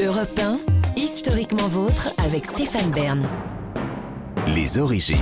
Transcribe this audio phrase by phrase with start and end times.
[0.00, 0.58] Europe 1,
[0.96, 3.28] historiquement vôtre avec Stéphane Bern.
[4.48, 5.16] Les origines.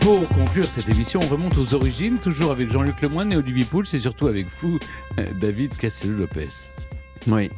[0.00, 3.84] Pour conclure cette émission, on remonte aux origines, toujours avec Jean-Luc Lemoyne et Olivier Pouls,
[3.92, 4.78] et surtout avec vous,
[5.18, 6.48] euh, David Castello-Lopez.
[7.28, 7.50] Oui.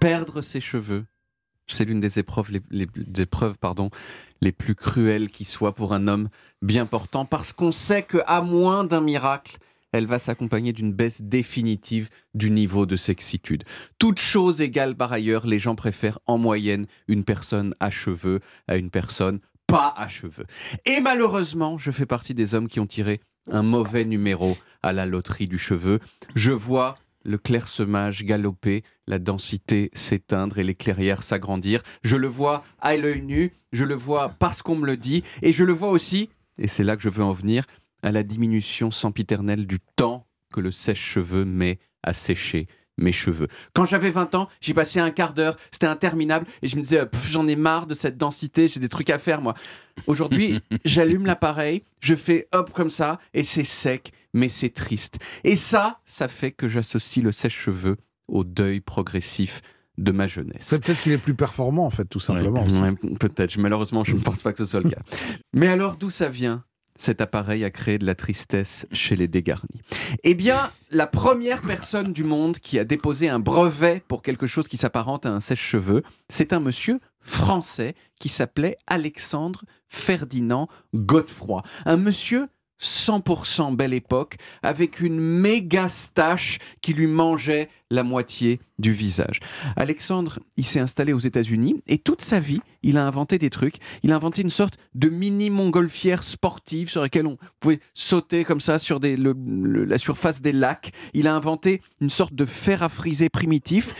[0.00, 1.04] Perdre ses cheveux,
[1.66, 3.90] c'est l'une des épreuves, les, les- des épreuves pardon,
[4.40, 6.28] les plus cruelles qui soient pour un homme
[6.60, 9.58] bien portant, parce qu'on sait qu'à moins d'un miracle,
[9.92, 13.64] elle va s'accompagner d'une baisse définitive du niveau de sexitude.
[13.98, 18.76] Toute chose égale par ailleurs, les gens préfèrent en moyenne une personne à cheveux à
[18.76, 20.46] une personne pas à cheveux.
[20.84, 25.06] Et malheureusement, je fais partie des hommes qui ont tiré un mauvais numéro à la
[25.06, 25.98] loterie du cheveu.
[26.34, 31.82] Je vois le clairsemage galoper, la densité s'éteindre et les clairières s'agrandir.
[32.02, 35.52] Je le vois à l'œil nu, je le vois parce qu'on me le dit, et
[35.52, 37.64] je le vois aussi, et c'est là que je veux en venir,
[38.02, 42.66] à la diminution sempiternelle du temps que le sèche-cheveux met à sécher
[42.98, 43.48] mes cheveux.
[43.74, 47.02] Quand j'avais 20 ans, j'y passais un quart d'heure, c'était interminable, et je me disais,
[47.30, 49.54] j'en ai marre de cette densité, j'ai des trucs à faire, moi.
[50.06, 55.18] Aujourd'hui, j'allume l'appareil, je fais hop comme ça, et c'est sec, mais c'est triste.
[55.44, 57.96] Et ça, ça fait que j'associe le sèche-cheveux
[58.28, 59.62] au deuil progressif
[59.98, 60.60] de ma jeunesse.
[60.60, 62.64] C'est peut-être qu'il est plus performant, en fait, tout simplement.
[62.64, 65.02] Ouais, Peut-être, malheureusement, je ne pense pas que ce soit le cas.
[65.54, 66.64] Mais alors, d'où ça vient?
[67.02, 69.82] Cet appareil a créé de la tristesse chez les dégarnis.
[70.22, 74.68] Eh bien, la première personne du monde qui a déposé un brevet pour quelque chose
[74.68, 81.62] qui s'apparente à un sèche-cheveux, c'est un monsieur français qui s'appelait Alexandre Ferdinand Godefroy.
[81.84, 82.46] Un monsieur
[82.82, 89.40] 100% belle époque, avec une méga stache qui lui mangeait la moitié du visage.
[89.76, 93.76] Alexandre, il s'est installé aux États-Unis et toute sa vie, il a inventé des trucs.
[94.02, 98.60] Il a inventé une sorte de mini montgolfière sportive sur laquelle on pouvait sauter comme
[98.60, 100.92] ça sur la surface des lacs.
[101.12, 103.94] Il a inventé une sorte de fer à friser primitif.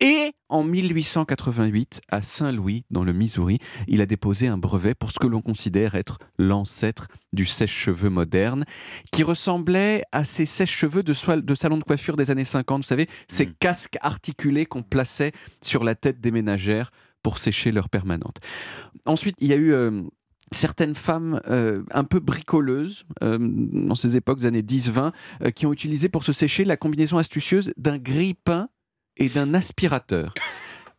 [0.00, 5.18] Et en 1888, à Saint-Louis, dans le Missouri, il a déposé un brevet pour ce
[5.18, 8.64] que l'on considère être l'ancêtre du sèche-cheveux moderne,
[9.12, 13.08] qui ressemblait à ces sèche-cheveux de, de salon de coiffure des années 50, vous savez,
[13.28, 15.30] ces casques articulés qu'on plaçait
[15.62, 16.90] sur la tête des ménagères
[17.22, 18.38] pour sécher leur permanente.
[19.04, 19.72] Ensuite, il y a eu...
[19.72, 20.02] euh,
[20.52, 25.10] Certaines femmes euh, un peu bricoleuses, euh, dans ces époques des années 10-20,
[25.42, 28.68] euh, qui ont utilisé pour se sécher la combinaison astucieuse d'un grille-pain
[29.16, 30.34] et d'un aspirateur.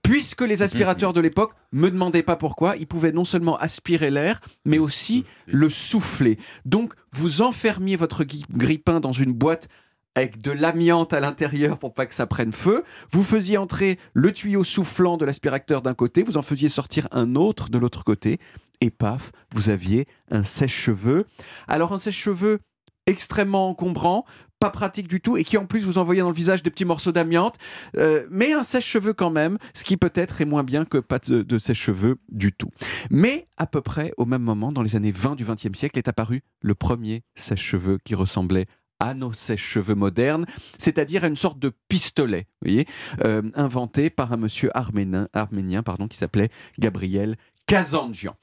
[0.07, 4.39] Puisque les aspirateurs de l'époque me demandaient pas pourquoi, ils pouvaient non seulement aspirer l'air,
[4.63, 6.39] mais aussi le souffler.
[6.63, 9.67] Donc, vous enfermiez votre grille-pain dans une boîte
[10.15, 12.85] avec de l'amiante à l'intérieur pour pas que ça prenne feu.
[13.11, 17.35] Vous faisiez entrer le tuyau soufflant de l'aspirateur d'un côté, vous en faisiez sortir un
[17.35, 18.39] autre de l'autre côté,
[18.79, 21.25] et paf, vous aviez un sèche-cheveux.
[21.67, 22.59] Alors, un sèche-cheveux
[23.07, 24.25] extrêmement encombrant,
[24.59, 26.85] pas pratique du tout, et qui en plus vous envoyait dans le visage des petits
[26.85, 27.55] morceaux d'amiante,
[27.97, 31.57] euh, mais un sèche-cheveux quand même, ce qui peut-être est moins bien que pas de,
[31.57, 32.69] sèche-cheveux du tout.
[33.09, 36.07] Mais à peu près au même moment, dans les années 20 du XXe siècle, est
[36.07, 38.65] apparu le premier sèche-cheveux qui ressemblait
[38.99, 40.47] à nos sèche-cheveux modernes,
[40.79, 42.87] c'est-à-dire à une sorte de pistolet, vous voyez,
[43.23, 47.35] euh, inventé par un monsieur arménien, arménien pardon, qui s'appelait Gabriel
[47.67, 48.35] Kazanjian.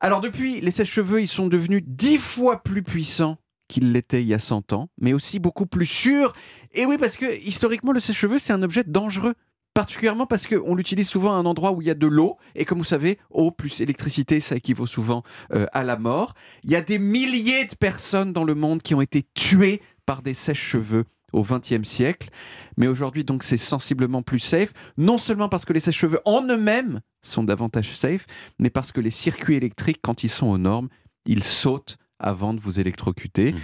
[0.00, 3.38] Alors depuis, les sèche-cheveux, ils sont devenus dix fois plus puissants
[3.68, 6.32] qu'ils l'étaient il y a 100 ans, mais aussi beaucoup plus sûrs.
[6.72, 9.34] Et oui, parce que historiquement, le sèche-cheveux, c'est un objet dangereux.
[9.74, 12.64] Particulièrement parce qu'on l'utilise souvent à un endroit où il y a de l'eau, et
[12.64, 15.22] comme vous savez, eau plus électricité, ça équivaut souvent
[15.52, 16.32] euh, à la mort.
[16.64, 20.22] Il y a des milliers de personnes dans le monde qui ont été tuées par
[20.22, 21.04] des sèche-cheveux
[21.34, 22.30] au XXe siècle,
[22.78, 27.00] mais aujourd'hui donc c'est sensiblement plus safe, non seulement parce que les sèche-cheveux en eux-mêmes
[27.22, 28.26] sont davantage safe,
[28.58, 30.88] mais parce que les circuits électriques, quand ils sont aux normes,
[31.26, 33.54] ils sautent avant de vous électrocuter.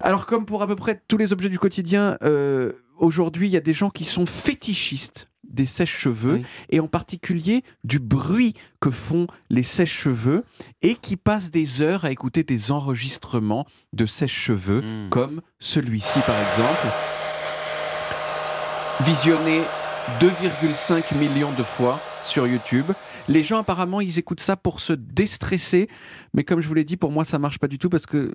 [0.00, 3.56] Alors comme pour à peu près tous les objets du quotidien, euh, aujourd'hui il y
[3.56, 6.44] a des gens qui sont fétichistes des sèche-cheveux Oui.
[6.68, 10.44] et en particulier du bruit que font les sèche-cheveux
[10.80, 15.08] et qui passent des heures à écouter des enregistrements de sèche-cheveux Mm.
[15.10, 16.86] comme celui-ci par exemple,
[19.04, 19.60] visionné
[20.20, 22.86] 2,5 millions de fois sur YouTube.
[23.30, 25.88] Les gens apparemment ils écoutent ça pour se déstresser,
[26.34, 28.16] mais comme je vous l'ai dit, pour moi ça marche pas du tout parce que
[28.16, 28.32] euh,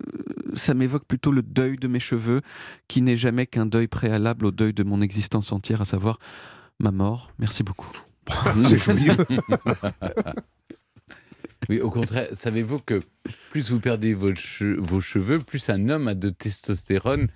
[0.55, 2.41] ça m'évoque plutôt le deuil de mes cheveux,
[2.87, 6.17] qui n'est jamais qu'un deuil préalable au deuil de mon existence entière, à savoir
[6.79, 7.31] ma mort.
[7.39, 7.91] Merci beaucoup.
[8.63, 9.17] C'est joyeux.
[11.69, 13.01] Oui, au contraire, savez-vous que
[13.49, 14.31] plus vous perdez vos,
[14.77, 17.27] vos cheveux, plus un homme a de testostérone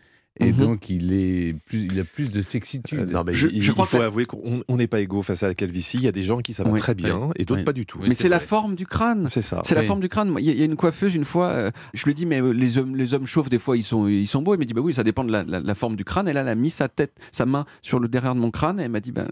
[0.41, 0.57] Et Mhm.
[0.59, 3.09] donc, il, est plus, il a plus de Euh, sexitude.
[3.11, 5.21] non, mais Je- il, je crois il faut que- avouer qu'on on n'est pas égaux
[5.21, 5.97] face à la calvitie.
[5.97, 6.79] Il y a des gens qui ça va Oui.
[6.79, 7.65] très bien et d'autres Oui.
[7.65, 7.99] pas du tout.
[8.01, 9.27] Mais c'est la forme du crâne.
[9.27, 9.59] C'est ça.
[9.65, 10.33] C'est la forme du crâne.
[10.39, 12.41] Il y, a- il y a une coiffeuse une fois, euh, je lui dis mais
[12.41, 14.53] euh, les hommes, les hommes chauves des fois ils sont, ils sont beaux.
[14.53, 16.29] Elle m'a dit bah oui ça dépend de la, la- la forme du crâne.
[16.29, 18.79] Et là elle a mis sa tête, sa main sur le derrière de mon crâne
[18.79, 19.27] et elle m'a dit ben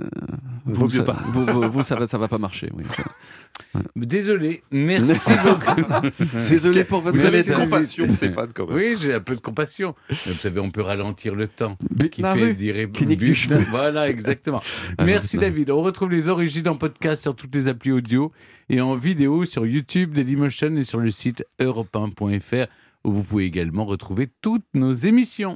[0.66, 1.18] Vaut vous, mieux ça, pas.
[1.32, 2.70] vous, vous- vous, ça va ça va pas marcher.
[3.96, 5.82] Désolé, merci beaucoup.
[6.50, 8.76] Désolé pour votre Vous avez de compassion, Stéphane, quand même.
[8.76, 9.96] Oui, j'ai un peu de compassion.
[10.10, 11.78] Mais vous savez, on peut ralentir le temps.
[12.12, 13.36] Qui La fait dire Clinique du.
[13.70, 14.62] Voilà, exactement.
[14.98, 15.72] Ah, Merci David.
[15.72, 18.32] On retrouve les origines en podcast sur toutes les applis audio
[18.70, 22.68] et en vidéo sur YouTube, Dailymotion et sur le site europe1.fr
[23.04, 25.56] où vous pouvez également retrouver toutes nos émissions.